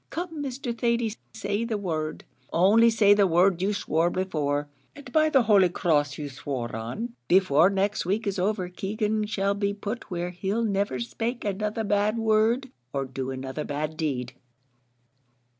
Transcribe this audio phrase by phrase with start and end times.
[0.09, 0.75] Come, Mr.
[0.75, 5.69] Thady, say the word only say the word you swore before, and by the holy
[5.69, 10.63] cross you swore on, before next week is over Keegan shall be put where he'll
[10.65, 14.33] never spake another bad word, or do another bad deed."